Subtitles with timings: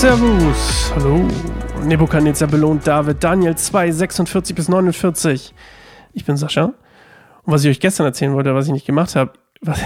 [0.00, 1.26] Servus, hallo.
[1.84, 5.52] Nebukadnezar belohnt David, Daniel 2, 46 bis 49.
[6.12, 6.66] Ich bin Sascha.
[6.66, 6.74] Und
[7.52, 9.80] was ich euch gestern erzählen wollte, was ich nicht gemacht habe, was,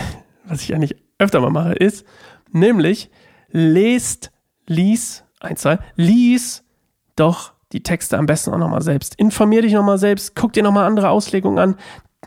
[0.45, 2.05] was ich eigentlich öfter mal mache, ist,
[2.51, 3.11] nämlich
[3.53, 4.33] lest,
[4.67, 6.63] lies, eins, zwei, lies
[7.17, 9.15] doch die Texte am besten auch nochmal selbst.
[9.15, 11.77] Informier dich nochmal selbst, guck dir nochmal andere Auslegungen an.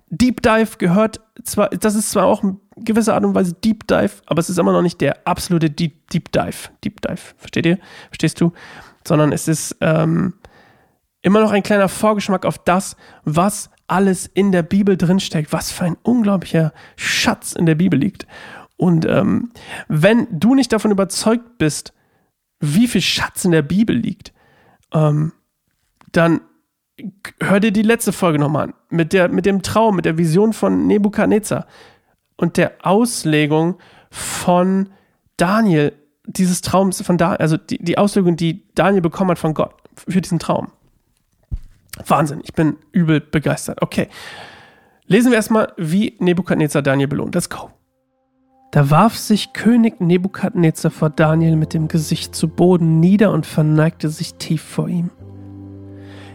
[0.09, 4.12] Deep Dive gehört zwar, das ist zwar auch ein gewisser Art und Weise Deep Dive,
[4.26, 6.70] aber es ist immer noch nicht der absolute Deep, Deep Dive.
[6.84, 7.80] Deep Dive, versteht ihr?
[8.09, 8.54] Verstehst du?
[9.08, 10.34] Sondern es ist ähm,
[11.21, 15.85] immer noch ein kleiner Vorgeschmack auf das, was alles in der Bibel drinsteckt, was für
[15.85, 18.26] ein unglaublicher Schatz in der Bibel liegt.
[18.77, 19.52] Und ähm,
[19.88, 21.93] wenn du nicht davon überzeugt bist,
[22.59, 24.34] wie viel Schatz in der Bibel liegt,
[24.93, 25.34] ähm,
[26.12, 26.41] dann
[27.41, 28.73] hör dir die letzte Folge nochmal an.
[28.90, 31.66] Mit, der, mit dem Traum, mit der Vision von Nebukadnezar
[32.37, 33.77] und der Auslegung
[34.10, 34.90] von
[35.37, 35.93] Daniel,
[36.26, 39.74] dieses Traums von Daniel, also die, die Auslegung, die Daniel bekommen hat von Gott
[40.07, 40.71] für diesen Traum.
[42.05, 43.82] Wahnsinn, ich bin übel begeistert.
[43.82, 44.09] Okay.
[45.07, 47.35] Lesen wir erstmal, wie Nebukadnezar Daniel belohnt.
[47.35, 47.70] Let's go.
[48.71, 54.09] Da warf sich König Nebukadnezar vor Daniel mit dem Gesicht zu Boden nieder und verneigte
[54.09, 55.12] sich tief vor ihm.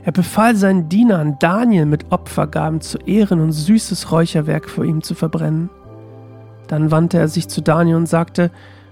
[0.04, 5.14] Er befahl seinen Dienern, Daniel mit Opfergaben zu ehren und süßes Räucherwerk vor ihm zu
[5.14, 5.68] verbrennen.
[6.68, 8.50] Dann wandte er sich zu Daniel und sagte,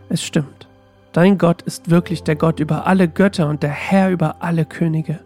[0.09, 0.69] es stimmt,
[1.13, 5.21] dein Gott ist wirklich der Gott über alle Götter und der Herr über alle Könige.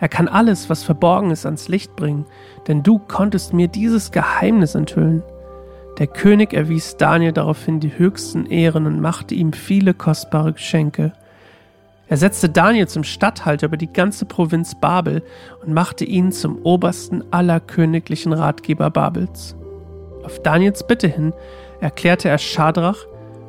[0.00, 2.24] Er kann alles, was verborgen ist, ans Licht bringen,
[2.68, 5.22] denn du konntest mir dieses Geheimnis enthüllen.
[5.98, 11.12] Der König erwies Daniel daraufhin die höchsten Ehren und machte ihm viele kostbare Geschenke.
[12.08, 15.22] Er setzte Daniel zum Statthalter über die ganze Provinz Babel
[15.62, 19.56] und machte ihn zum obersten aller königlichen Ratgeber Babels.
[20.24, 21.32] Auf Daniels Bitte hin
[21.80, 23.06] erklärte er Schadrach,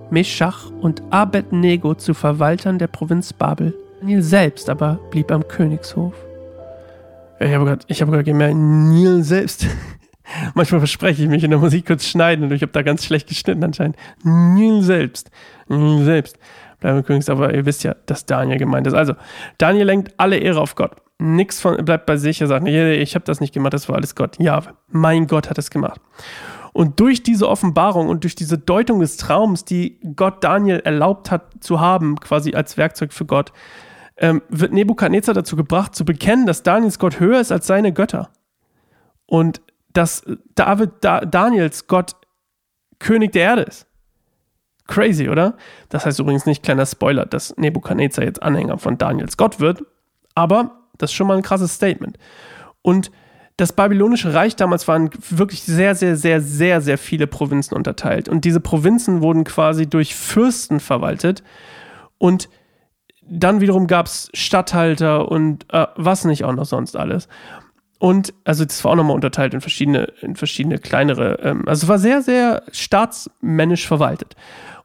[0.10, 3.74] Meschach und Abednego zu Verwaltern der Provinz Babel.
[4.02, 6.14] Daniel selbst aber blieb am Königshof.
[7.40, 9.68] Ich habe gerade hab gemerkt, Neil selbst.
[10.54, 13.28] Manchmal verspreche ich mich in der Musik kurz schneiden und ich habe da ganz schlecht
[13.28, 13.96] geschnitten anscheinend.
[14.24, 15.32] Neil selbst.
[15.70, 16.38] Neil selbst.
[16.80, 18.94] Bleiben Königs, aber ihr wisst ja, dass Daniel gemeint ist.
[18.94, 19.14] Also,
[19.58, 20.92] Daniel lenkt alle Ehre auf Gott.
[21.18, 22.40] Nix von, bleibt bei sich.
[22.40, 24.38] Er sagt, nee, ich habe das nicht gemacht, das war alles Gott.
[24.40, 26.00] Ja, mein Gott hat es gemacht.
[26.72, 31.52] Und durch diese Offenbarung und durch diese Deutung des Traums, die Gott Daniel erlaubt hat
[31.60, 33.52] zu haben, quasi als Werkzeug für Gott,
[34.18, 38.30] ähm, wird Nebukadnezar dazu gebracht, zu bekennen, dass Daniels Gott höher ist als seine Götter.
[39.26, 40.24] Und dass
[40.56, 42.16] David, da, Daniels Gott
[43.00, 43.88] König der Erde ist.
[44.90, 45.56] Crazy, oder?
[45.90, 49.84] Das heißt übrigens nicht, kleiner Spoiler, dass Nebukadnezar jetzt Anhänger von Daniels Gott wird,
[50.34, 52.18] aber das ist schon mal ein krasses Statement.
[52.82, 53.12] Und
[53.56, 58.28] das babylonische Reich damals waren wirklich sehr, sehr, sehr, sehr, sehr viele Provinzen unterteilt.
[58.28, 61.44] Und diese Provinzen wurden quasi durch Fürsten verwaltet.
[62.18, 62.50] Und
[63.22, 67.28] dann wiederum gab es Statthalter und äh, was nicht auch noch sonst alles.
[68.00, 71.90] Und also das war auch nochmal unterteilt in verschiedene, in verschiedene kleinere, ähm, also es
[71.90, 74.36] war sehr, sehr staatsmännisch verwaltet.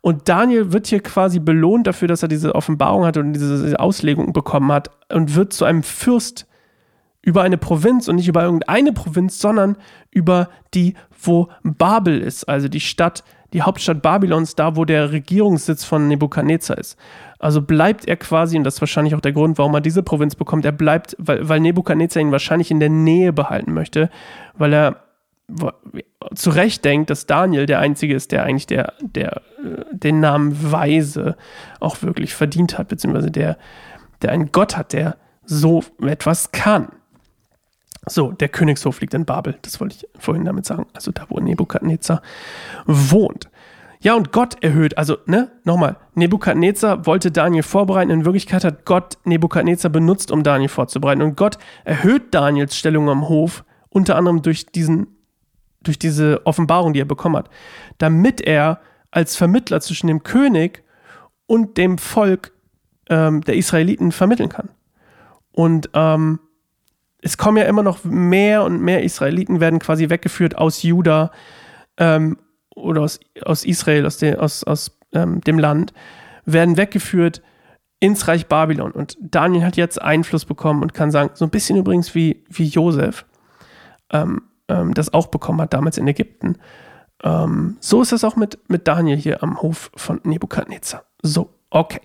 [0.00, 3.80] Und Daniel wird hier quasi belohnt dafür, dass er diese Offenbarung hat und diese, diese
[3.80, 6.46] Auslegung bekommen hat und wird zu einem Fürst
[7.22, 9.76] über eine Provinz und nicht über irgendeine Provinz, sondern
[10.10, 15.84] über die, wo Babel ist, also die Stadt, die Hauptstadt Babylons, da wo der Regierungssitz
[15.84, 16.98] von Nebukadnezar ist.
[17.38, 20.34] Also bleibt er quasi, und das ist wahrscheinlich auch der Grund, warum er diese Provinz
[20.34, 24.10] bekommt, er bleibt, weil, weil Nebukadnezar ihn wahrscheinlich in der Nähe behalten möchte,
[24.54, 25.04] weil er
[26.34, 30.72] zu Recht denkt, dass Daniel der Einzige ist, der eigentlich der, der, äh, den Namen
[30.72, 31.36] Weise
[31.80, 33.56] auch wirklich verdient hat, beziehungsweise der,
[34.22, 36.88] der einen Gott hat, der so etwas kann.
[38.06, 41.40] So, der Königshof liegt in Babel, das wollte ich vorhin damit sagen, also da, wo
[41.40, 42.22] Nebukadnezar
[42.86, 43.48] wohnt.
[44.00, 49.16] Ja, und Gott erhöht, also, ne, nochmal, Nebukadnezar wollte Daniel vorbereiten, in Wirklichkeit hat Gott
[49.24, 51.22] Nebukadnezar benutzt, um Daniel vorzubereiten.
[51.22, 55.06] Und Gott erhöht Daniels Stellung am Hof, unter anderem durch diesen,
[55.82, 57.48] durch diese Offenbarung, die er bekommen hat,
[57.96, 58.80] damit er
[59.10, 60.82] als Vermittler zwischen dem König
[61.46, 62.52] und dem Volk
[63.08, 64.68] ähm, der Israeliten vermitteln kann.
[65.52, 66.40] Und ähm,
[67.24, 71.30] es kommen ja immer noch mehr und mehr Israeliten werden quasi weggeführt aus Juda
[71.96, 72.36] ähm,
[72.76, 75.94] oder aus, aus Israel, aus, de, aus, aus ähm, dem Land,
[76.44, 77.40] werden weggeführt
[77.98, 78.92] ins Reich Babylon.
[78.92, 82.66] Und Daniel hat jetzt Einfluss bekommen und kann sagen, so ein bisschen übrigens wie, wie
[82.66, 83.24] Josef
[84.12, 86.58] ähm, ähm das auch bekommen hat, damals in Ägypten.
[87.22, 91.04] Ähm, so ist es auch mit, mit Daniel hier am Hof von Nebukadnezar.
[91.22, 92.00] So, okay.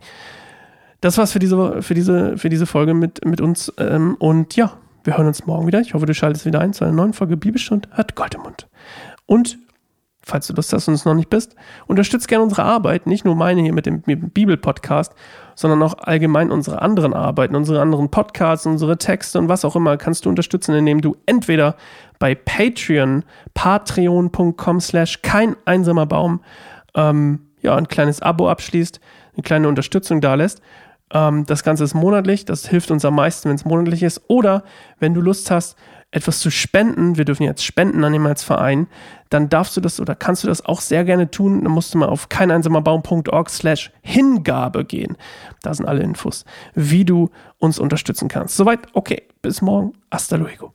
[1.01, 3.73] Das war's für diese, für diese, für diese Folge mit, mit uns.
[3.77, 4.77] Ähm, und ja,
[5.09, 5.81] wir hören uns morgen wieder.
[5.81, 8.67] Ich hoffe, du schaltest wieder ein zu einer neuen Folge Bibelstunde hat Gold im Mund.
[9.25, 9.57] Und
[10.21, 11.55] falls du Lust hast und es noch nicht bist,
[11.87, 15.15] unterstützt gerne unsere Arbeit, nicht nur meine hier mit dem, Bibel-Podcast,
[15.55, 19.97] sondern auch allgemein unsere anderen Arbeiten, unsere anderen Podcasts, unsere Texte und was auch immer
[19.97, 21.75] kannst du unterstützen, indem du entweder
[22.19, 26.41] bei Patreon, patreon.com slash kein einsamer Baum,
[26.93, 28.99] ähm, ja, ein kleines Abo abschließt,
[29.33, 30.61] eine kleine Unterstützung da lässt.
[31.13, 34.21] Ähm, das Ganze ist monatlich, das hilft uns am meisten, wenn es monatlich ist.
[34.27, 34.63] Oder
[34.99, 35.77] wenn du Lust hast,
[36.11, 38.87] etwas zu spenden, wir dürfen jetzt spenden an dem als Verein,
[39.29, 41.63] dann darfst du das oder kannst du das auch sehr gerne tun.
[41.63, 45.17] Dann musst du mal auf keineinsamerbaum.org slash Hingabe gehen.
[45.61, 47.29] Da sind alle Infos, wie du
[47.59, 48.57] uns unterstützen kannst.
[48.57, 49.93] Soweit, okay, bis morgen.
[50.11, 50.73] Hasta luego.